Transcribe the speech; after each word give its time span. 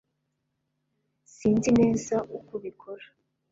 Sinzi 1.35 1.69
neza 1.79 2.15
uko 2.37 2.51
ubikora 2.59 3.05